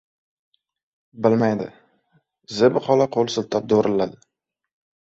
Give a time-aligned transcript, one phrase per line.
[1.25, 1.69] —Bilmaydi!—
[2.61, 4.23] Zebi xola qo’l siltab do‘rilladi.—